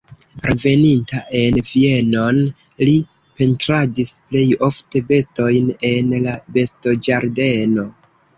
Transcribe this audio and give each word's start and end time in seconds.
Reveninta 0.43 1.19
en 1.39 1.59
Vienon 1.67 2.39
li 2.89 2.95
pentradis 3.41 4.09
plej 4.31 4.47
ofte 4.69 5.03
bestojn 5.13 5.71
en 5.93 6.11
la 6.25 6.35
bestoĝardeno. 6.59 7.87